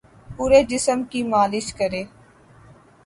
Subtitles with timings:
[0.37, 2.03] پورے جسم کی مالش کریں